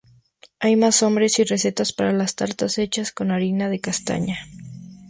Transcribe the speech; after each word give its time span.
Hay 0.59 0.77
más 0.77 1.03
nombres 1.03 1.37
y 1.37 1.43
recetas 1.43 1.93
para 1.93 2.11
las 2.11 2.33
tartas 2.33 2.79
hechas 2.79 3.11
con 3.11 3.29
harina 3.29 3.69
de 3.69 3.79
castaña. 3.79 4.39